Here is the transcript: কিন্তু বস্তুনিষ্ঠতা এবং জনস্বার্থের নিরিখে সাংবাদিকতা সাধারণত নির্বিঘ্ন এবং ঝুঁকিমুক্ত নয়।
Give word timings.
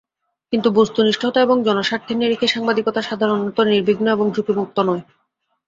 কিন্তু 0.53 0.69
বস্তুনিষ্ঠতা 0.71 1.39
এবং 1.41 1.57
জনস্বার্থের 1.63 2.17
নিরিখে 2.17 2.47
সাংবাদিকতা 2.47 3.01
সাধারণত 3.01 3.57
নির্বিঘ্ন 3.69 4.05
এবং 4.07 4.25
ঝুঁকিমুক্ত 4.31 4.77
নয়। 4.79 5.03